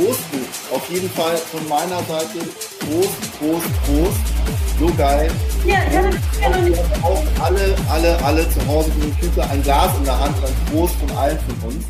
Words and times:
Prost, 0.00 0.20
auf 0.72 0.90
jeden 0.90 1.10
Fall 1.10 1.36
von 1.36 1.68
meiner 1.68 2.02
Seite 2.04 2.38
Prost, 2.78 3.38
Prost, 3.38 3.66
Prost. 3.84 4.20
So 4.78 4.86
geil. 4.96 5.30
Ja, 5.66 5.74
ja, 5.92 6.08
ja, 6.40 6.78
auch 7.02 7.22
alle, 7.42 7.74
alle, 7.90 8.24
alle 8.24 8.48
zu 8.48 8.66
Hause 8.66 8.90
mit 8.98 9.04
dem 9.04 9.18
Küche 9.18 9.50
ein 9.50 9.62
Glas 9.62 9.96
in 9.98 10.04
der 10.04 10.18
Hand, 10.18 10.34
ein 10.36 10.74
Prost 10.74 10.94
von 10.94 11.10
allen 11.18 11.38
von 11.40 11.70
uns. 11.70 11.84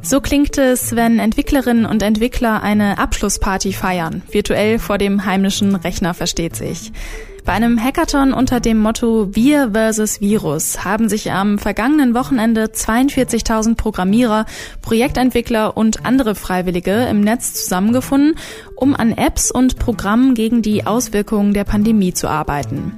So 0.00 0.20
klingt 0.20 0.56
es, 0.56 0.96
wenn 0.96 1.18
Entwicklerinnen 1.18 1.84
und 1.84 2.02
Entwickler 2.02 2.62
eine 2.62 2.98
Abschlussparty 2.98 3.74
feiern. 3.74 4.22
Virtuell 4.30 4.78
vor 4.78 4.96
dem 4.96 5.26
heimischen 5.26 5.74
Rechner 5.74 6.14
versteht 6.14 6.56
sich. 6.56 6.90
Bei 7.44 7.54
einem 7.54 7.82
Hackathon 7.82 8.32
unter 8.32 8.60
dem 8.60 8.78
Motto 8.78 9.34
Wir 9.34 9.72
versus 9.72 10.20
Virus 10.20 10.84
haben 10.84 11.08
sich 11.08 11.32
am 11.32 11.58
vergangenen 11.58 12.14
Wochenende 12.14 12.66
42.000 12.66 13.74
Programmierer, 13.74 14.46
Projektentwickler 14.80 15.76
und 15.76 16.06
andere 16.06 16.36
Freiwillige 16.36 17.06
im 17.06 17.20
Netz 17.20 17.54
zusammengefunden, 17.54 18.36
um 18.76 18.94
an 18.94 19.10
Apps 19.10 19.50
und 19.50 19.76
Programmen 19.80 20.34
gegen 20.34 20.62
die 20.62 20.86
Auswirkungen 20.86 21.52
der 21.52 21.64
Pandemie 21.64 22.14
zu 22.14 22.28
arbeiten. 22.28 22.92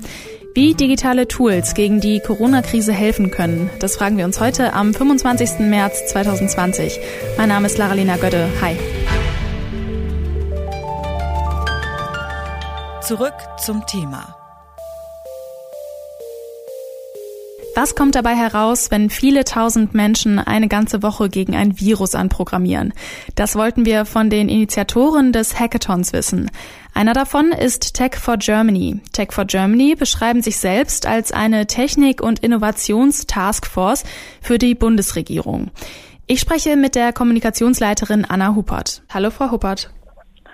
Wie 0.55 0.75
digitale 0.75 1.27
Tools 1.27 1.75
gegen 1.75 2.01
die 2.01 2.21
Corona-Krise 2.21 2.93
helfen 2.93 3.31
können, 3.31 3.71
das 3.81 3.97
fragen 3.97 4.19
wir 4.19 4.27
uns 4.27 4.41
heute 4.41 4.75
am 4.75 4.93
25. 4.93 5.61
März 5.61 6.07
2020. 6.09 7.01
Mein 7.39 7.49
Name 7.49 7.67
ist 7.67 7.79
Laralina 7.79 8.19
Götte. 8.19 8.47
Hi. 8.61 8.77
Zurück 13.05 13.35
zum 13.59 13.85
Thema. 13.85 14.44
Was 17.77 17.97
kommt 17.97 18.15
dabei 18.15 18.37
heraus, 18.37 18.93
wenn 18.93 19.11
viele 19.11 19.43
tausend 19.43 19.95
Menschen 19.95 20.39
eine 20.39 20.69
ganze 20.69 21.03
Woche 21.03 21.29
gegen 21.29 21.57
ein 21.57 21.81
Virus 21.81 22.15
anprogrammieren? 22.15 22.93
Das 23.35 23.57
wollten 23.57 23.85
wir 23.85 24.05
von 24.05 24.31
den 24.31 24.49
Initiatoren 24.49 25.33
des 25.33 25.59
Hackathons 25.59 26.13
wissen. 26.13 26.53
Einer 26.95 27.15
davon 27.15 27.51
ist 27.51 27.95
Tech 27.95 28.15
for 28.15 28.37
Germany. 28.37 29.01
Tech 29.13 29.33
for 29.33 29.45
Germany 29.45 29.97
beschreiben 29.97 30.41
sich 30.41 30.59
selbst 30.59 31.07
als 31.07 31.33
eine 31.33 31.67
Technik- 31.67 32.23
und 32.23 32.39
Innovationstaskforce 32.39 34.05
für 34.41 34.59
die 34.59 34.77
Bundesregierung. 34.77 35.73
Ich 36.29 36.39
spreche 36.39 36.77
mit 36.77 36.95
der 36.95 37.13
Kommunikationsleiterin 37.13 38.25
Anna 38.25 38.55
Huppert. 38.55 39.03
Hallo, 39.13 39.31
Frau 39.31 39.51
Huppert. 39.51 39.91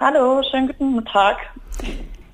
Hallo, 0.00 0.40
schönen 0.50 0.68
guten 0.68 1.04
Tag. 1.04 1.36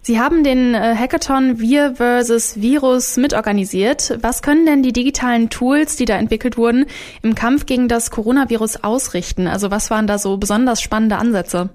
Sie 0.06 0.20
haben 0.20 0.44
den 0.44 0.72
äh, 0.72 0.94
Hackathon 0.96 1.58
Wir 1.58 1.96
versus 1.96 2.60
Virus 2.60 3.16
mitorganisiert. 3.16 4.16
Was 4.22 4.40
können 4.40 4.64
denn 4.64 4.84
die 4.84 4.92
digitalen 4.92 5.50
Tools, 5.50 5.96
die 5.96 6.04
da 6.04 6.14
entwickelt 6.14 6.56
wurden, 6.56 6.86
im 7.22 7.34
Kampf 7.34 7.66
gegen 7.66 7.88
das 7.88 8.12
Coronavirus 8.12 8.84
ausrichten? 8.84 9.48
Also 9.48 9.72
was 9.72 9.90
waren 9.90 10.06
da 10.06 10.18
so 10.18 10.36
besonders 10.36 10.80
spannende 10.80 11.16
Ansätze? 11.16 11.70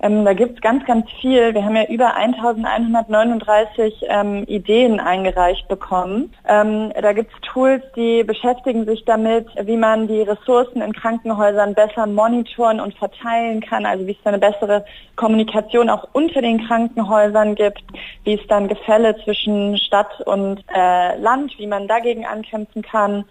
Ähm, 0.00 0.24
da 0.24 0.34
gibt 0.34 0.56
es 0.56 0.60
ganz, 0.60 0.84
ganz 0.84 1.06
viel. 1.20 1.54
Wir 1.54 1.64
haben 1.64 1.76
ja 1.76 1.86
über 1.86 2.14
1139 2.14 4.04
ähm, 4.08 4.44
Ideen 4.46 5.00
eingereicht 5.00 5.68
bekommen. 5.68 6.32
Ähm, 6.46 6.92
da 7.00 7.12
gibt 7.12 7.32
es 7.32 7.40
Tools, 7.52 7.82
die 7.96 8.22
beschäftigen 8.22 8.84
sich 8.84 9.04
damit, 9.04 9.48
wie 9.62 9.76
man 9.76 10.06
die 10.06 10.22
Ressourcen 10.22 10.82
in 10.82 10.92
Krankenhäusern 10.92 11.74
besser 11.74 12.06
monitoren 12.06 12.80
und 12.80 12.94
verteilen 12.94 13.60
kann, 13.60 13.86
also 13.86 14.06
wie 14.06 14.16
es 14.18 14.26
eine 14.26 14.38
bessere 14.38 14.84
Kommunikation 15.16 15.88
auch 15.88 16.08
unter 16.12 16.42
den 16.42 16.66
Krankenhäusern 16.66 17.54
gibt, 17.54 17.82
wie 18.24 18.34
es 18.34 18.46
dann 18.48 18.68
Gefälle 18.68 19.16
zwischen 19.24 19.78
Stadt 19.78 20.20
und 20.26 20.62
äh, 20.74 21.16
Land, 21.18 21.58
wie 21.58 21.66
man 21.66 21.88
dagegen 21.88 22.26
ankämpfen 22.26 22.82
kann. 22.82 23.24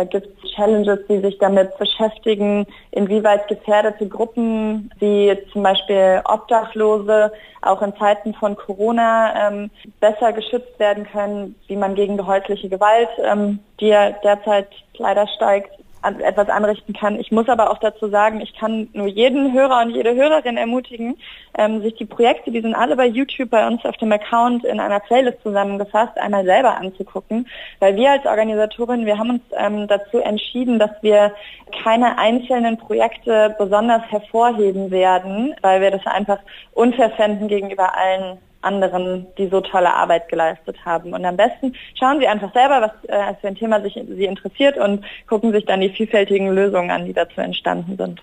Da 0.00 0.04
gibt 0.04 0.28
es 0.42 0.50
Challenges, 0.52 1.00
die 1.10 1.18
sich 1.18 1.36
damit 1.36 1.76
beschäftigen, 1.76 2.66
inwieweit 2.90 3.48
gefährdete 3.48 4.08
Gruppen 4.08 4.90
wie 4.98 5.36
zum 5.52 5.62
Beispiel 5.62 6.22
Obdachlose 6.24 7.30
auch 7.60 7.82
in 7.82 7.94
Zeiten 7.96 8.32
von 8.32 8.56
Corona 8.56 9.48
ähm, 9.50 9.70
besser 10.00 10.32
geschützt 10.32 10.78
werden 10.78 11.04
können, 11.04 11.54
wie 11.66 11.76
man 11.76 11.94
gegen 11.96 12.26
häusliche 12.26 12.70
Gewalt, 12.70 13.10
ähm, 13.22 13.58
die 13.78 13.88
ja 13.88 14.12
derzeit 14.24 14.68
leider 14.94 15.28
steigt, 15.28 15.70
etwas 16.02 16.48
anrichten 16.48 16.94
kann. 16.94 17.18
Ich 17.18 17.30
muss 17.30 17.48
aber 17.48 17.70
auch 17.70 17.78
dazu 17.78 18.08
sagen, 18.08 18.40
ich 18.40 18.54
kann 18.58 18.88
nur 18.92 19.06
jeden 19.06 19.52
Hörer 19.52 19.82
und 19.82 19.90
jede 19.90 20.14
Hörerin 20.14 20.56
ermutigen, 20.56 21.16
ähm, 21.58 21.82
sich 21.82 21.94
die 21.94 22.06
Projekte, 22.06 22.50
die 22.50 22.60
sind 22.60 22.74
alle 22.74 22.96
bei 22.96 23.06
YouTube 23.06 23.50
bei 23.50 23.66
uns 23.66 23.84
auf 23.84 23.96
dem 23.98 24.12
Account 24.12 24.64
in 24.64 24.80
einer 24.80 25.00
Playlist 25.00 25.42
zusammengefasst, 25.42 26.16
einmal 26.18 26.44
selber 26.44 26.76
anzugucken. 26.76 27.46
Weil 27.80 27.96
wir 27.96 28.12
als 28.12 28.24
Organisatorin, 28.24 29.06
wir 29.06 29.18
haben 29.18 29.30
uns 29.30 29.42
ähm, 29.56 29.88
dazu 29.88 30.18
entschieden, 30.18 30.78
dass 30.78 30.90
wir 31.02 31.34
keine 31.82 32.18
einzelnen 32.18 32.78
Projekte 32.78 33.54
besonders 33.58 34.02
hervorheben 34.10 34.90
werden, 34.90 35.54
weil 35.62 35.80
wir 35.80 35.90
das 35.90 36.06
einfach 36.06 36.38
unfair 36.72 37.10
gegenüber 37.48 37.96
allen 37.96 38.38
anderen, 38.62 39.26
die 39.38 39.48
so 39.48 39.60
tolle 39.60 39.92
Arbeit 39.94 40.28
geleistet 40.28 40.76
haben. 40.84 41.12
Und 41.14 41.24
am 41.24 41.36
besten 41.36 41.74
schauen 41.98 42.20
Sie 42.20 42.26
einfach 42.26 42.52
selber, 42.52 42.80
was 42.82 43.08
äh, 43.08 43.34
für 43.40 43.48
ein 43.48 43.54
Thema 43.54 43.80
sich, 43.80 43.94
Sie 43.94 44.24
interessiert 44.24 44.76
und 44.76 45.04
gucken 45.28 45.52
sich 45.52 45.64
dann 45.64 45.80
die 45.80 45.90
vielfältigen 45.90 46.48
Lösungen 46.48 46.90
an, 46.90 47.06
die 47.06 47.12
dazu 47.12 47.40
entstanden 47.40 47.96
sind. 47.96 48.20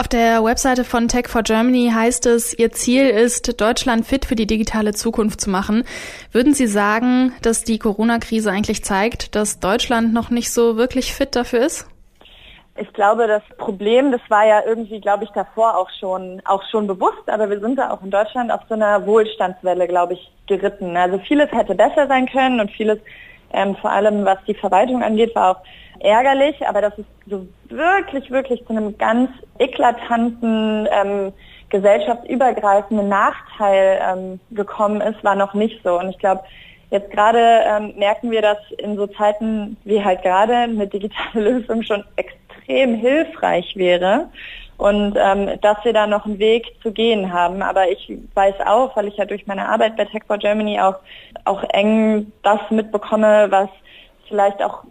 Auf 0.00 0.08
der 0.08 0.42
Webseite 0.42 0.84
von 0.84 1.08
Tech 1.08 1.28
for 1.28 1.42
Germany 1.42 1.90
heißt 1.94 2.24
es, 2.24 2.58
Ihr 2.58 2.72
Ziel 2.72 3.10
ist, 3.10 3.60
Deutschland 3.60 4.06
fit 4.06 4.24
für 4.24 4.34
die 4.34 4.46
digitale 4.46 4.94
Zukunft 4.94 5.42
zu 5.42 5.50
machen. 5.50 5.84
Würden 6.32 6.54
Sie 6.54 6.66
sagen, 6.66 7.34
dass 7.42 7.64
die 7.64 7.78
Corona-Krise 7.78 8.50
eigentlich 8.50 8.82
zeigt, 8.82 9.34
dass 9.34 9.60
Deutschland 9.60 10.14
noch 10.14 10.30
nicht 10.30 10.52
so 10.52 10.78
wirklich 10.78 11.14
fit 11.14 11.36
dafür 11.36 11.60
ist? 11.66 11.86
Ich 12.80 12.90
glaube, 12.94 13.26
das 13.26 13.42
Problem, 13.58 14.10
das 14.10 14.22
war 14.30 14.46
ja 14.46 14.62
irgendwie, 14.64 15.02
glaube 15.02 15.24
ich, 15.24 15.30
davor 15.30 15.76
auch 15.76 15.90
schon, 16.00 16.40
auch 16.46 16.62
schon 16.70 16.86
bewusst, 16.86 17.28
aber 17.28 17.50
wir 17.50 17.60
sind 17.60 17.78
da 17.78 17.90
auch 17.90 18.02
in 18.02 18.10
Deutschland 18.10 18.50
auf 18.50 18.62
so 18.70 18.74
einer 18.74 19.04
Wohlstandswelle, 19.04 19.86
glaube 19.86 20.14
ich, 20.14 20.32
geritten. 20.46 20.96
Also 20.96 21.18
vieles 21.18 21.52
hätte 21.52 21.74
besser 21.74 22.06
sein 22.06 22.24
können 22.24 22.58
und 22.58 22.70
vieles, 22.70 22.98
ähm, 23.52 23.76
vor 23.76 23.90
allem 23.90 24.24
was 24.24 24.38
die 24.46 24.54
Verwaltung 24.54 25.02
angeht, 25.02 25.34
war 25.34 25.50
auch 25.50 25.62
ärgerlich, 25.98 26.66
aber 26.66 26.80
dass 26.80 26.96
es 26.96 27.04
so 27.26 27.46
wirklich, 27.68 28.30
wirklich 28.30 28.64
zu 28.64 28.70
einem 28.70 28.96
ganz 28.96 29.28
eklatanten, 29.58 30.88
ähm, 30.90 31.34
gesellschaftsübergreifenden 31.68 33.10
Nachteil 33.10 34.00
ähm, 34.02 34.40
gekommen 34.52 35.02
ist, 35.02 35.22
war 35.22 35.34
noch 35.34 35.52
nicht 35.52 35.82
so. 35.84 35.98
Und 35.98 36.08
ich 36.08 36.18
glaube, 36.18 36.42
Jetzt 36.90 37.12
gerade 37.12 37.38
ähm, 37.38 37.94
merken 37.96 38.32
wir, 38.32 38.42
dass 38.42 38.58
in 38.78 38.96
so 38.96 39.06
Zeiten 39.06 39.76
wie 39.84 40.04
halt 40.04 40.22
gerade 40.22 40.54
eine 40.54 40.88
digitale 40.88 41.18
Lösung 41.50 41.82
schon 41.84 42.04
extrem 42.70 42.94
hilfreich 42.94 43.76
wäre 43.76 44.28
und 44.78 45.16
ähm, 45.16 45.58
dass 45.60 45.84
wir 45.84 45.92
da 45.92 46.06
noch 46.06 46.24
einen 46.24 46.38
Weg 46.38 46.66
zu 46.82 46.92
gehen 46.92 47.32
haben. 47.32 47.62
Aber 47.62 47.90
ich 47.90 48.12
weiß 48.34 48.54
auch, 48.64 48.96
weil 48.96 49.08
ich 49.08 49.16
ja 49.16 49.24
durch 49.24 49.46
meine 49.46 49.68
Arbeit 49.68 49.96
bei 49.96 50.04
Tech 50.04 50.22
for 50.26 50.38
Germany 50.38 50.80
auch, 50.80 50.96
auch 51.44 51.62
eng 51.70 52.32
das 52.42 52.60
mitbekomme, 52.70 53.48
was 53.50 53.68
vielleicht 54.28 54.62
auch 54.62 54.84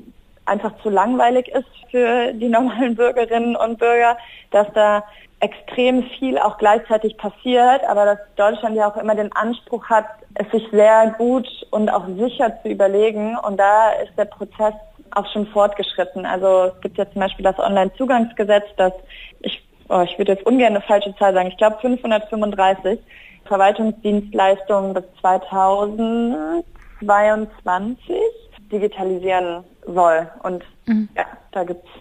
einfach 0.46 0.74
zu 0.84 0.90
langweilig 0.90 1.48
ist 1.50 1.68
für 1.90 2.34
die 2.34 2.50
normalen 2.50 2.96
Bürgerinnen 2.96 3.56
und 3.56 3.80
Bürger, 3.80 4.18
dass 4.52 4.68
da 4.74 5.04
extrem 5.42 6.04
viel 6.20 6.38
auch 6.38 6.58
gleichzeitig 6.58 7.16
passiert, 7.18 7.82
aber 7.88 8.06
dass 8.06 8.20
Deutschland 8.36 8.76
ja 8.76 8.92
auch 8.92 8.98
immer 8.98 9.16
den 9.16 9.32
Anspruch 9.34 9.86
hat, 9.86 10.06
es 10.34 10.50
sich 10.52 10.68
sehr 10.72 11.16
gut 11.18 11.48
und 11.72 11.90
auch 11.90 12.06
sicher 12.18 12.62
zu 12.62 12.70
überlegen. 12.70 13.38
Und 13.38 13.58
da 13.58 13.92
ist 13.92 14.12
der 14.18 14.26
Prozess 14.26 14.74
auch 15.12 15.32
schon 15.32 15.46
fortgeschritten. 15.48 16.26
Also 16.26 16.72
es 16.76 16.82
gibt 16.82 16.98
ja 16.98 17.10
zum 17.12 17.22
Beispiel 17.22 17.44
das 17.44 17.60
Onlinezugangsgesetz, 17.60 18.66
das 18.78 18.94
ich, 19.42 19.62
oh, 19.90 20.02
ich 20.02 20.18
würde 20.18 20.32
jetzt 20.34 20.46
ungern 20.46 20.76
eine 20.76 20.82
falsche 20.82 21.16
Zahl 21.18 21.34
sagen, 21.34 21.50
ich 21.50 21.58
glaube 21.58 21.78
535 21.82 23.00
Verwaltungsdienstleistungen 23.46 24.94
bis 24.94 25.04
2022 25.22 28.16
digitalisieren 28.72 29.64
soll. 29.86 30.30
Und 30.44 30.64
mhm. 30.86 31.10
ja, 31.16 31.26
da 31.52 31.64
gibt 31.64 31.86
es 31.86 31.92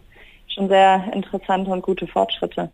schon 0.55 0.69
sehr 0.69 1.03
interessante 1.13 1.71
und 1.71 1.83
gute 1.83 2.07
Fortschritte. 2.07 2.71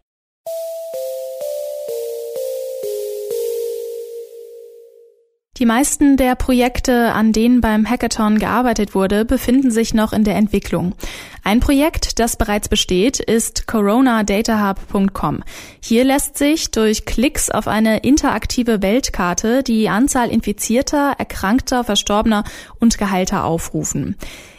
Die 5.59 5.67
meisten 5.67 6.17
der 6.17 6.35
Projekte, 6.35 7.13
an 7.13 7.33
denen 7.33 7.61
beim 7.61 7.89
Hackathon 7.89 8.41
gearbeitet 8.41 8.97
wurde, 8.97 9.25
befinden 9.25 9.71
sich 9.71 9.95
noch 9.95 10.13
in 10.13 10.25
der 10.25 10.35
Entwicklung. 10.35 10.97
Ein 11.45 11.61
Projekt, 11.61 12.19
das 12.19 12.37
bereits 12.37 12.69
besteht, 12.69 13.21
ist 13.21 13.69
coronadatahub.com. 13.69 15.45
Hier 15.81 16.03
lässt 16.03 16.39
sich 16.39 16.73
durch 16.73 17.05
Klicks 17.05 17.51
auf 17.51 17.69
eine 17.69 17.99
interaktive 17.99 18.83
Weltkarte 18.83 19.63
die 19.63 19.89
Anzahl 19.89 20.29
infizierter, 20.29 21.15
erkrankter, 21.19 21.85
verstorbener 21.85 22.43
und 22.81 22.99
Geheilter 22.99 23.45
aufrufen. 23.45 24.17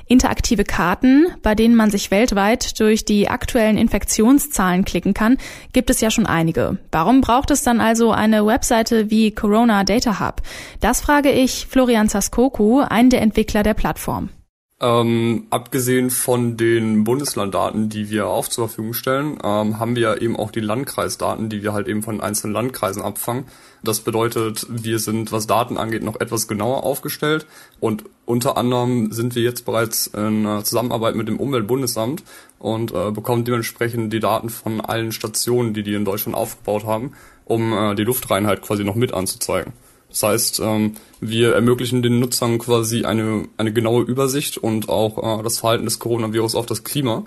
Interaktive 0.07 0.63
Karten, 0.63 1.27
bei 1.41 1.55
denen 1.55 1.75
man 1.75 1.89
sich 1.89 2.11
weltweit 2.11 2.79
durch 2.79 3.05
die 3.05 3.27
aktuellen 3.27 3.77
Infektionszahlen 3.77 4.85
klicken 4.85 5.15
kann, 5.15 5.37
gibt 5.73 5.89
es 5.89 5.99
ja 5.99 6.11
schon 6.11 6.27
einige. 6.27 6.77
Warum 6.91 7.21
braucht 7.21 7.49
es 7.49 7.63
dann 7.63 7.81
also 7.81 8.11
eine 8.11 8.45
Webseite 8.45 9.09
wie 9.09 9.31
Corona 9.31 9.83
Data 9.83 10.19
Hub? 10.19 10.41
Das 10.79 11.01
frage 11.01 11.31
ich 11.31 11.65
Florian 11.65 12.07
Zaskoku, 12.07 12.81
einen 12.81 13.09
der 13.09 13.21
Entwickler 13.21 13.63
der 13.63 13.73
Plattform. 13.73 14.29
Ähm, 14.81 15.47
abgesehen 15.51 16.09
von 16.09 16.57
den 16.57 17.05
Bundeslanddaten, 17.05 17.87
die 17.87 18.09
wir 18.09 18.27
auch 18.27 18.49
zur 18.49 18.67
Verfügung 18.67 18.93
stellen, 18.93 19.37
ähm, 19.41 19.79
haben 19.79 19.95
wir 19.95 20.21
eben 20.21 20.35
auch 20.35 20.51
die 20.51 20.59
Landkreisdaten, 20.59 21.47
die 21.47 21.63
wir 21.63 21.71
halt 21.71 21.87
eben 21.87 22.03
von 22.03 22.19
einzelnen 22.19 22.53
Landkreisen 22.53 23.01
abfangen. 23.01 23.45
Das 23.83 24.01
bedeutet, 24.01 24.67
wir 24.69 24.99
sind, 24.99 25.31
was 25.31 25.47
Daten 25.47 25.77
angeht, 25.77 26.03
noch 26.03 26.19
etwas 26.19 26.49
genauer 26.49 26.83
aufgestellt 26.83 27.45
und 27.79 28.03
unter 28.25 28.57
anderem 28.57 29.13
sind 29.13 29.35
wir 29.35 29.43
jetzt 29.43 29.63
bereits 29.63 30.07
in 30.07 30.45
Zusammenarbeit 30.65 31.15
mit 31.15 31.29
dem 31.29 31.39
Umweltbundesamt 31.39 32.23
und 32.59 32.91
äh, 32.93 33.11
bekommen 33.11 33.45
dementsprechend 33.45 34.11
die 34.11 34.19
Daten 34.19 34.49
von 34.49 34.81
allen 34.81 35.13
Stationen, 35.13 35.73
die 35.73 35.83
die 35.83 35.93
in 35.93 36.03
Deutschland 36.03 36.35
aufgebaut 36.35 36.83
haben, 36.83 37.13
um 37.45 37.71
äh, 37.71 37.95
die 37.95 38.03
Luftreinheit 38.03 38.61
quasi 38.61 38.83
noch 38.83 38.95
mit 38.95 39.13
anzuzeigen. 39.13 39.71
Das 40.15 40.23
heißt, 40.23 40.61
ähm, 40.61 40.93
wir 41.19 41.55
ermöglichen 41.55 42.01
den 42.01 42.19
Nutzern 42.19 42.57
quasi 42.57 43.03
eine, 43.03 43.49
eine 43.57 43.73
genaue 43.73 44.03
Übersicht 44.03 44.57
und 44.57 44.87
auch 44.87 45.39
äh, 45.39 45.43
das 45.43 45.59
Verhalten 45.59 45.83
des 45.83 45.99
Coronavirus 45.99 46.55
auf 46.55 46.65
das 46.65 46.85
Klima. 46.85 47.25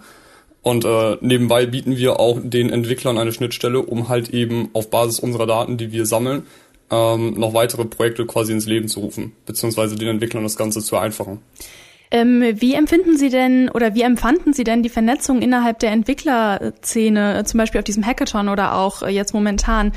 Und 0.63 0.87
äh, 0.87 1.19
nebenbei 1.21 1.67
bieten 1.67 1.99
wir 1.99 2.19
auch 2.19 2.39
den 2.43 2.71
Entwicklern 2.71 3.19
eine 3.19 3.33
Schnittstelle, 3.33 3.81
um 3.81 4.09
halt 4.09 4.31
eben 4.31 4.71
auf 4.73 4.89
Basis 4.89 5.21
unserer 5.21 5.47
Daten, 5.47 5.77
die 5.77 5.93
wir 5.93 6.07
sammeln, 6.07 6.45
ähm, 6.91 7.35
noch 7.35 7.53
weitere 7.53 7.85
Projekte 7.85 8.25
quasi 8.25 8.53
ins 8.53 8.65
Leben 8.65 8.89
zu 8.89 9.01
rufen, 9.01 9.33
beziehungsweise 9.45 9.97
den 9.97 10.09
Entwicklern 10.09 10.43
das 10.43 10.57
Ganze 10.57 10.81
zu 10.81 10.89
vereinfachen. 10.89 11.41
Ähm, 12.11 12.43
wie 12.55 12.73
empfinden 12.73 13.19
Sie 13.19 13.29
denn 13.29 13.69
oder 13.69 13.95
wie 13.95 14.01
empfanden 14.01 14.55
Sie 14.55 14.65
denn 14.65 14.83
die 14.83 14.89
Vernetzung 14.89 15.43
innerhalb 15.43 15.79
der 15.81 15.91
Entwicklerszene, 15.93 17.45
zum 17.45 17.59
Beispiel 17.59 17.81
auf 17.81 17.85
diesem 17.85 18.07
Hackathon 18.07 18.49
oder 18.49 18.77
auch 18.77 19.03
äh, 19.03 19.11
jetzt 19.11 19.35
momentan? 19.35 19.93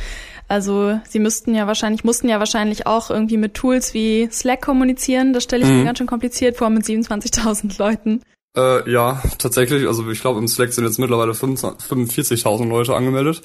Also 0.51 0.99
sie 1.07 1.19
müssten 1.19 1.55
ja 1.55 1.65
wahrscheinlich, 1.65 2.03
mussten 2.03 2.27
ja 2.27 2.37
wahrscheinlich 2.39 2.85
auch 2.85 3.09
irgendwie 3.09 3.37
mit 3.37 3.53
Tools 3.53 3.93
wie 3.93 4.27
Slack 4.29 4.61
kommunizieren. 4.61 5.31
Das 5.31 5.43
stelle 5.43 5.63
ich 5.63 5.69
mhm. 5.69 5.77
mir 5.77 5.85
ganz 5.85 5.99
schön 5.99 6.07
kompliziert 6.07 6.57
vor 6.57 6.69
mit 6.69 6.83
27.000 6.83 7.79
Leuten. 7.79 8.21
Äh, 8.57 8.91
ja, 8.91 9.23
tatsächlich. 9.37 9.87
Also 9.87 10.09
ich 10.11 10.19
glaube, 10.19 10.39
im 10.39 10.49
Slack 10.49 10.73
sind 10.73 10.83
jetzt 10.83 10.99
mittlerweile 10.99 11.31
45.000 11.31 12.67
Leute 12.67 12.93
angemeldet. 12.93 13.43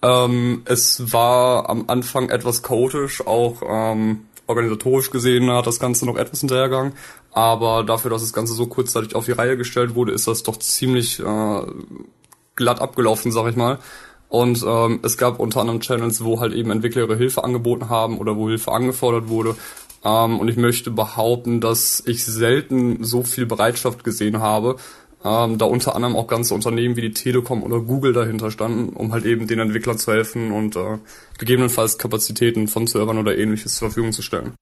Ähm, 0.00 0.62
es 0.64 1.12
war 1.12 1.68
am 1.68 1.84
Anfang 1.88 2.30
etwas 2.30 2.62
chaotisch, 2.62 3.26
auch 3.26 3.60
ähm, 3.68 4.20
organisatorisch 4.46 5.10
gesehen 5.10 5.50
hat 5.50 5.66
das 5.66 5.78
Ganze 5.78 6.06
noch 6.06 6.16
etwas 6.16 6.40
hinterhergegangen. 6.40 6.94
Aber 7.32 7.84
dafür, 7.84 8.10
dass 8.10 8.22
das 8.22 8.32
Ganze 8.32 8.54
so 8.54 8.64
kurzzeitig 8.64 9.14
auf 9.14 9.26
die 9.26 9.32
Reihe 9.32 9.58
gestellt 9.58 9.94
wurde, 9.94 10.12
ist 10.12 10.26
das 10.26 10.42
doch 10.42 10.56
ziemlich 10.56 11.20
äh, 11.20 11.62
glatt 12.56 12.80
abgelaufen, 12.80 13.30
sag 13.30 13.46
ich 13.50 13.56
mal. 13.56 13.78
Und 14.30 14.64
ähm, 14.66 15.00
es 15.02 15.18
gab 15.18 15.40
unter 15.40 15.60
anderem 15.60 15.80
Channels, 15.80 16.24
wo 16.24 16.40
halt 16.40 16.54
eben 16.54 16.70
Entwickler 16.70 17.02
ihre 17.02 17.16
Hilfe 17.16 17.42
angeboten 17.44 17.90
haben 17.90 18.16
oder 18.16 18.36
wo 18.36 18.48
Hilfe 18.48 18.70
angefordert 18.70 19.28
wurde. 19.28 19.56
Ähm, 20.04 20.38
und 20.38 20.48
ich 20.48 20.56
möchte 20.56 20.92
behaupten, 20.92 21.60
dass 21.60 22.02
ich 22.06 22.24
selten 22.24 23.02
so 23.02 23.24
viel 23.24 23.44
Bereitschaft 23.44 24.04
gesehen 24.04 24.40
habe, 24.40 24.76
ähm, 25.24 25.58
da 25.58 25.66
unter 25.66 25.96
anderem 25.96 26.14
auch 26.14 26.28
ganze 26.28 26.54
Unternehmen 26.54 26.94
wie 26.94 27.02
die 27.02 27.12
Telekom 27.12 27.64
oder 27.64 27.80
Google 27.80 28.12
dahinter 28.12 28.52
standen, 28.52 28.94
um 28.94 29.12
halt 29.12 29.26
eben 29.26 29.48
den 29.48 29.58
Entwicklern 29.58 29.98
zu 29.98 30.12
helfen 30.12 30.52
und 30.52 30.76
äh, 30.76 30.98
gegebenenfalls 31.38 31.98
Kapazitäten 31.98 32.68
von 32.68 32.86
Servern 32.86 33.18
oder 33.18 33.36
ähnliches 33.36 33.74
zur 33.74 33.88
Verfügung 33.88 34.12
zu 34.12 34.22
stellen. 34.22 34.54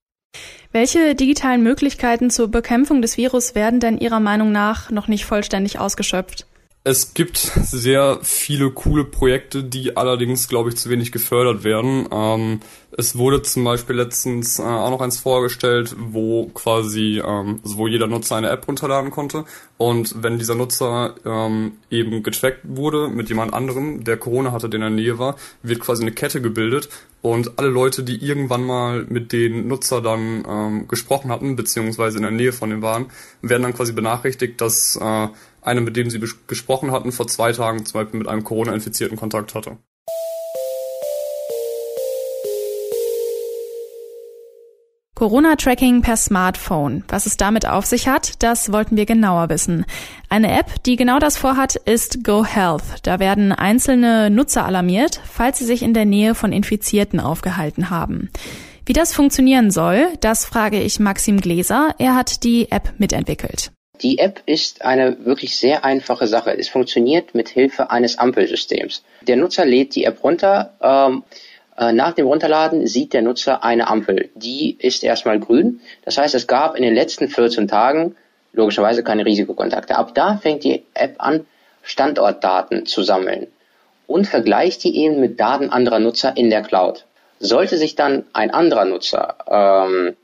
Welche 0.71 1.13
digitalen 1.13 1.63
Möglichkeiten 1.63 2.31
zur 2.31 2.47
Bekämpfung 2.47 3.01
des 3.01 3.17
Virus 3.17 3.55
werden 3.55 3.79
denn 3.79 3.99
Ihrer 3.99 4.19
Meinung 4.19 4.51
nach 4.51 4.89
noch 4.89 5.07
nicht 5.07 5.25
vollständig 5.25 5.79
ausgeschöpft? 5.79 6.45
Es 6.85 7.13
gibt 7.13 7.37
sehr 7.37 8.19
viele 8.21 8.71
coole 8.71 9.03
Projekte, 9.03 9.65
die 9.65 9.97
allerdings, 9.97 10.47
glaube 10.47 10.69
ich, 10.69 10.77
zu 10.77 10.89
wenig 10.89 11.11
gefördert 11.11 11.65
werden. 11.65 12.07
Ähm, 12.09 12.61
es 12.97 13.17
wurde 13.17 13.41
zum 13.41 13.65
Beispiel 13.65 13.97
letztens 13.97 14.59
äh, 14.59 14.63
auch 14.63 14.89
noch 14.89 15.01
eins 15.01 15.19
vorgestellt, 15.19 15.93
wo 15.99 16.47
quasi, 16.47 17.21
ähm, 17.23 17.59
also 17.63 17.77
wo 17.77 17.87
jeder 17.87 18.07
Nutzer 18.07 18.37
eine 18.37 18.49
App 18.49 18.65
runterladen 18.65 19.11
konnte. 19.11 19.43
Und 19.77 20.23
wenn 20.23 20.39
dieser 20.39 20.55
Nutzer 20.55 21.15
ähm, 21.25 21.73
eben 21.89 22.23
getrackt 22.23 22.61
wurde 22.63 23.09
mit 23.09 23.27
jemand 23.27 23.53
anderem, 23.53 24.05
der 24.05 24.15
Corona 24.15 24.53
hatte, 24.53 24.69
der 24.69 24.77
in 24.77 24.81
der 24.81 24.89
Nähe 24.89 25.19
war, 25.19 25.35
wird 25.61 25.81
quasi 25.81 26.01
eine 26.03 26.13
Kette 26.13 26.41
gebildet. 26.41 26.87
Und 27.21 27.59
alle 27.59 27.67
Leute, 27.67 28.03
die 28.03 28.23
irgendwann 28.25 28.63
mal 28.63 29.05
mit 29.09 29.33
den 29.33 29.67
Nutzer 29.67 30.01
dann 30.01 30.45
ähm, 30.47 30.87
gesprochen 30.87 31.29
hatten, 31.29 31.57
beziehungsweise 31.57 32.17
in 32.17 32.23
der 32.23 32.31
Nähe 32.31 32.53
von 32.53 32.69
dem 32.69 32.81
waren, 32.81 33.07
werden 33.41 33.63
dann 33.63 33.73
quasi 33.73 33.91
benachrichtigt, 33.91 34.61
dass 34.61 34.95
äh, 34.95 35.27
einer, 35.61 35.81
mit 35.81 35.95
dem 35.95 36.09
sie 36.09 36.19
gesprochen 36.47 36.91
hatten, 36.91 37.11
vor 37.11 37.27
zwei 37.27 37.51
Tagen 37.51 37.85
zum 37.85 38.01
Beispiel 38.01 38.19
mit 38.19 38.27
einem 38.27 38.43
Corona-Infizierten 38.43 39.17
Kontakt 39.17 39.55
hatte. 39.55 39.77
Corona-Tracking 45.19 46.01
per 46.01 46.15
Smartphone. 46.15 47.03
Was 47.09 47.25
es 47.25 47.35
damit 47.35 47.67
auf 47.67 47.85
sich 47.85 48.07
hat, 48.07 48.41
das 48.41 48.71
wollten 48.71 48.95
wir 48.95 49.05
genauer 49.05 49.49
wissen. 49.49 49.85
Eine 50.29 50.57
App, 50.57 50.81
die 50.85 50.95
genau 50.95 51.19
das 51.19 51.35
vorhat, 51.35 51.75
ist 51.75 52.23
GoHealth. 52.23 53.05
Da 53.05 53.19
werden 53.19 53.51
einzelne 53.51 54.29
Nutzer 54.29 54.65
alarmiert, 54.65 55.19
falls 55.29 55.59
sie 55.59 55.65
sich 55.65 55.83
in 55.83 55.93
der 55.93 56.05
Nähe 56.05 56.35
von 56.35 56.53
Infizierten 56.53 57.19
aufgehalten 57.19 57.89
haben. 57.89 58.29
Wie 58.85 58.93
das 58.93 59.13
funktionieren 59.13 59.71
soll, 59.71 60.07
das 60.21 60.45
frage 60.45 60.79
ich 60.79 61.01
Maxim 61.01 61.41
Gläser. 61.41 61.93
Er 61.97 62.15
hat 62.15 62.45
die 62.45 62.71
App 62.71 62.93
mitentwickelt. 62.97 63.73
Die 64.01 64.19
App 64.19 64.41
ist 64.45 64.83
eine 64.83 65.25
wirklich 65.25 65.57
sehr 65.57 65.83
einfache 65.83 66.27
Sache. 66.27 66.57
Es 66.57 66.69
funktioniert 66.69 67.35
mit 67.35 67.49
Hilfe 67.49 67.91
eines 67.91 68.17
Ampelsystems. 68.17 69.03
Der 69.21 69.35
Nutzer 69.35 69.65
lädt 69.65 69.95
die 69.95 70.05
App 70.05 70.23
runter. 70.23 70.73
Ähm, 70.81 71.23
äh, 71.77 71.91
nach 71.91 72.13
dem 72.13 72.27
Runterladen 72.27 72.87
sieht 72.87 73.13
der 73.13 73.21
Nutzer 73.21 73.63
eine 73.63 73.87
Ampel. 73.89 74.29
Die 74.35 74.77
ist 74.79 75.03
erstmal 75.03 75.39
grün. 75.39 75.81
Das 76.05 76.17
heißt, 76.17 76.33
es 76.35 76.47
gab 76.47 76.75
in 76.75 76.83
den 76.83 76.93
letzten 76.93 77.27
14 77.27 77.67
Tagen 77.67 78.15
logischerweise 78.53 79.03
keine 79.03 79.25
Risikokontakte. 79.25 79.95
Ab 79.95 80.13
da 80.15 80.37
fängt 80.37 80.63
die 80.63 80.83
App 80.93 81.15
an, 81.17 81.45
Standortdaten 81.81 82.85
zu 82.85 83.03
sammeln 83.03 83.47
und 84.07 84.27
vergleicht 84.27 84.83
die 84.83 84.97
eben 84.97 85.19
mit 85.19 85.39
Daten 85.39 85.69
anderer 85.69 85.99
Nutzer 85.99 86.35
in 86.35 86.49
der 86.49 86.61
Cloud. 86.61 87.05
Sollte 87.39 87.77
sich 87.77 87.95
dann 87.95 88.25
ein 88.33 88.51
anderer 88.51 88.85
Nutzer 88.85 89.35
ähm, 89.47 90.15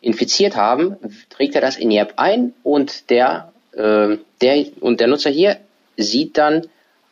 infiziert 0.00 0.56
haben, 0.56 0.96
trägt 1.30 1.54
er 1.54 1.60
das 1.60 1.76
in 1.76 1.90
die 1.90 1.98
App 1.98 2.14
ein 2.16 2.52
und 2.62 3.10
der, 3.10 3.52
äh, 3.72 4.16
der, 4.40 4.66
und 4.80 5.00
der 5.00 5.08
Nutzer 5.08 5.30
hier 5.30 5.58
sieht 5.96 6.38
dann 6.38 6.68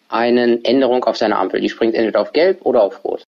eine 0.08 0.64
Änderung 0.64 1.04
auf 1.04 1.16
seiner 1.16 1.38
Ampel. 1.38 1.60
Die 1.60 1.69
springt 1.69 1.94
entweder 1.94 2.20
auf 2.20 2.32
gelb 2.32 2.64
oder 2.64 2.82
auf 2.82 3.04
rot. 3.04 3.25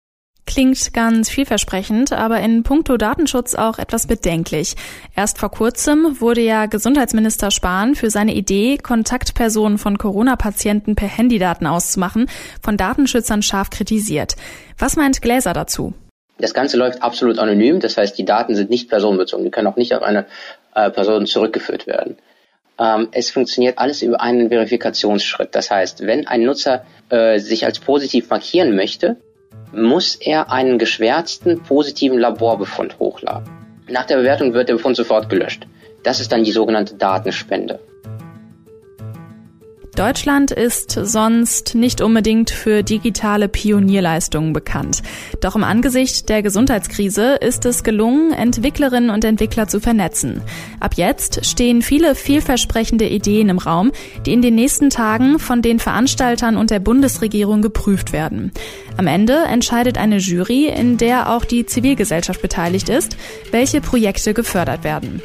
Klingt 0.44 0.93
ganz 0.93 1.31
vielversprechend, 1.31 2.12
aber 2.12 2.40
in 2.40 2.64
puncto 2.64 2.96
Datenschutz 2.96 3.54
auch 3.54 3.78
etwas 3.78 4.08
bedenklich. 4.08 4.75
Erst 5.14 5.38
vor 5.38 5.50
kurzem 5.50 6.20
wurde 6.20 6.40
ja 6.40 6.66
Gesundheitsminister 6.66 7.50
Spahn 7.50 7.94
für 7.94 8.10
seine 8.10 8.34
Idee, 8.34 8.76
Kontaktpersonen 8.76 9.78
von 9.78 9.98
Corona-Patienten 9.98 10.96
per 10.96 11.08
Handydaten 11.08 11.66
auszumachen, 11.66 12.28
von 12.60 12.76
Datenschützern 12.76 13.43
scharf 13.43 13.70
kritisiert. 13.70 14.34
Was 14.78 14.96
meint 14.96 15.22
Gläser 15.22 15.53
dazu? 15.53 15.94
Das 16.43 16.55
Ganze 16.55 16.77
läuft 16.77 17.05
absolut 17.05 17.39
anonym, 17.39 17.79
das 17.79 17.96
heißt, 17.96 18.19
die 18.19 18.25
Daten 18.25 18.56
sind 18.56 18.69
nicht 18.69 18.91
personenbezogen, 18.91 19.44
die 19.44 19.53
können 19.53 19.69
auch 19.69 19.77
nicht 19.77 19.94
auf 19.94 20.03
eine 20.03 20.27
äh, 20.75 20.91
Person 20.91 21.25
zurückgeführt 21.25 21.87
werden. 21.87 22.17
Ähm, 22.81 23.11
es 23.13 23.31
funktioniert 23.31 23.79
alles 23.79 24.03
über 24.03 24.20
einen 24.20 24.49
Verifikationsschritt. 24.49 25.55
Das 25.55 25.70
heißt, 25.70 26.05
wenn 26.05 26.27
ein 26.27 26.43
Nutzer 26.43 26.84
äh, 27.11 27.39
sich 27.39 27.65
als 27.65 27.79
positiv 27.79 28.29
markieren 28.29 28.75
möchte, 28.75 29.19
muss 29.72 30.17
er 30.17 30.51
einen 30.51 30.81
geschwärzten 30.81 31.63
positiven 31.63 32.19
Laborbefund 32.19 32.99
hochladen. 32.99 33.49
Nach 33.89 34.06
der 34.06 34.17
Bewertung 34.17 34.53
wird 34.53 34.69
der 34.69 34.75
Befund 34.75 34.96
sofort 34.96 35.29
gelöscht. 35.29 35.69
Das 36.03 36.19
ist 36.19 36.32
dann 36.32 36.43
die 36.43 36.51
sogenannte 36.51 36.96
Datenspende. 36.96 37.79
Deutschland 39.94 40.53
ist 40.53 40.91
sonst 40.91 41.75
nicht 41.75 42.01
unbedingt 42.01 42.49
für 42.49 42.82
digitale 42.82 43.46
Pionierleistungen 43.46 44.55
bekannt. 44.55 45.03
Doch 45.43 45.55
im 45.55 45.65
Angesicht 45.65 46.31
der 46.31 46.43
Gesundheitskrise 46.43 47.34
ist 47.34 47.67
es 47.67 47.84
gelungen, 47.84 48.32
Entwicklerinnen 48.32 49.11
und 49.11 49.22
Entwickler 49.22 49.69
zu 49.69 49.81
vernetzen. 49.81 50.41
Ab 50.81 50.94
jetzt 50.96 51.44
stehen 51.44 51.82
viele 51.82 52.15
vielversprechende 52.15 53.06
Ideen 53.06 53.51
im 53.51 53.58
Raum, 53.58 53.93
die 54.25 54.32
in 54.32 54.41
den 54.41 54.55
nächsten 54.55 54.89
Tagen 54.89 55.39
von 55.39 55.61
den 55.61 55.79
Veranstaltern 55.79 56.56
und 56.56 56.70
der 56.70 56.81
Bundesregierung 56.81 57.61
geprüft 57.61 58.15
werden. 58.15 58.51
Am 58.96 59.06
Ende 59.06 59.44
entscheidet 59.44 59.99
eine 59.99 60.17
Jury, 60.17 60.69
in 60.69 60.96
der 60.96 61.31
auch 61.31 61.44
die 61.44 61.67
Zivilgesellschaft 61.67 62.41
beteiligt 62.41 62.89
ist, 62.89 63.19
welche 63.51 63.82
Projekte 63.82 64.32
gefördert 64.32 64.84
werden. 64.84 65.20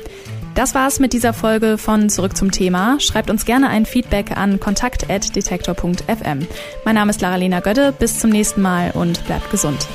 Das 0.58 0.74
war's 0.74 1.00
mit 1.00 1.14
dieser 1.14 1.34
Folge 1.34 1.78
von 1.78 2.10
Zurück 2.10 2.36
zum 2.36 2.50
Thema. 2.50 3.00
Schreibt 3.00 3.30
uns 3.30 3.46
gerne 3.46 3.70
ein 3.70 3.86
Feedback 3.86 4.36
an 4.36 4.60
kontakt.detektor.fm. 4.60 6.48
Mein 6.84 6.96
Name 6.96 7.12
ist 7.12 7.22
Lara-Lena 7.22 7.60
Gödde. 7.60 7.92
Bis 7.92 8.18
zum 8.18 8.32
nächsten 8.32 8.64
Mal 8.64 8.90
und 8.90 9.24
bleibt 9.28 9.52
gesund. 9.52 9.88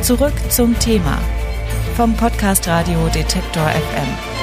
Zurück 0.00 0.34
zum 0.48 0.78
Thema 0.78 1.18
vom 1.96 2.14
Podcast 2.16 2.68
Radio 2.68 3.08
Detektor 3.12 3.66
FM. 3.66 4.35